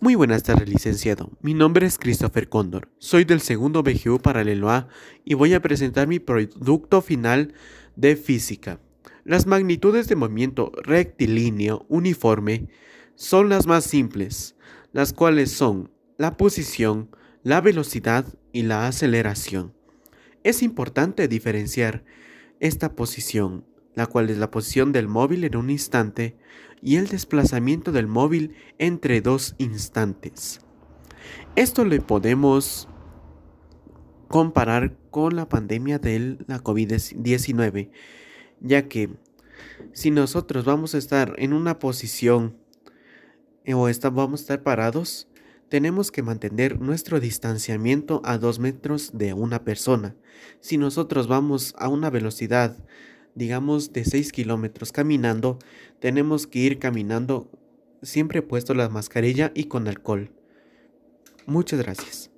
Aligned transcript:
Muy 0.00 0.14
buenas 0.14 0.44
tardes, 0.44 0.68
licenciado. 0.68 1.32
Mi 1.42 1.54
nombre 1.54 1.84
es 1.84 1.98
Christopher 1.98 2.48
Cóndor. 2.48 2.88
Soy 2.98 3.24
del 3.24 3.40
segundo 3.40 3.82
BGU 3.82 4.20
paralelo 4.20 4.70
A 4.70 4.86
y 5.24 5.34
voy 5.34 5.54
a 5.54 5.60
presentar 5.60 6.06
mi 6.06 6.20
producto 6.20 7.02
final 7.02 7.52
de 7.96 8.14
física. 8.14 8.80
Las 9.24 9.46
magnitudes 9.46 10.06
de 10.06 10.14
movimiento 10.14 10.70
rectilíneo 10.84 11.84
uniforme 11.88 12.68
son 13.16 13.48
las 13.48 13.66
más 13.66 13.86
simples, 13.86 14.54
las 14.92 15.12
cuales 15.12 15.50
son 15.50 15.90
la 16.16 16.36
posición, 16.36 17.10
la 17.42 17.60
velocidad 17.60 18.24
y 18.52 18.62
la 18.62 18.86
aceleración. 18.86 19.74
Es 20.44 20.62
importante 20.62 21.26
diferenciar 21.26 22.04
esta 22.60 22.94
posición, 22.94 23.64
la 23.94 24.06
cual 24.06 24.30
es 24.30 24.38
la 24.38 24.50
posición 24.50 24.92
del 24.92 25.08
móvil 25.08 25.44
en 25.44 25.56
un 25.56 25.70
instante, 25.70 26.36
y 26.80 26.96
el 26.96 27.08
desplazamiento 27.08 27.92
del 27.92 28.06
móvil 28.06 28.54
entre 28.78 29.20
dos 29.20 29.54
instantes. 29.58 30.60
Esto 31.56 31.84
le 31.84 32.00
podemos 32.00 32.88
comparar 34.28 34.96
con 35.10 35.34
la 35.34 35.48
pandemia 35.48 35.98
de 35.98 36.38
la 36.46 36.62
COVID-19, 36.62 37.90
ya 38.60 38.88
que 38.88 39.10
si 39.92 40.10
nosotros 40.10 40.64
vamos 40.64 40.94
a 40.94 40.98
estar 40.98 41.34
en 41.38 41.52
una 41.52 41.78
posición 41.78 42.56
eh, 43.64 43.74
o 43.74 43.88
vamos 44.12 44.40
a 44.40 44.42
estar 44.42 44.62
parados, 44.62 45.28
tenemos 45.68 46.10
que 46.10 46.22
mantener 46.22 46.80
nuestro 46.80 47.20
distanciamiento 47.20 48.22
a 48.24 48.38
dos 48.38 48.58
metros 48.58 49.10
de 49.12 49.34
una 49.34 49.64
persona. 49.64 50.16
Si 50.60 50.78
nosotros 50.78 51.26
vamos 51.26 51.74
a 51.78 51.88
una 51.88 52.08
velocidad 52.08 52.76
digamos, 53.38 53.92
de 53.92 54.04
6 54.04 54.32
kilómetros 54.32 54.92
caminando, 54.92 55.58
tenemos 56.00 56.46
que 56.46 56.58
ir 56.58 56.78
caminando 56.78 57.50
siempre 58.02 58.42
puesto 58.42 58.74
la 58.74 58.88
mascarilla 58.88 59.52
y 59.54 59.64
con 59.64 59.88
alcohol. 59.88 60.30
Muchas 61.46 61.80
gracias. 61.80 62.30